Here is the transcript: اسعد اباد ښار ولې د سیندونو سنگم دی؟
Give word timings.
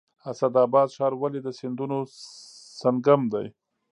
اسعد 0.29 0.55
اباد 0.67 0.89
ښار 0.95 1.13
ولې 1.17 1.39
د 1.43 1.47
سیندونو 1.59 1.97
سنگم 2.83 3.21
دی؟ 3.33 3.47